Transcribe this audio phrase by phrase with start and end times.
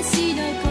[0.00, 0.67] 私の声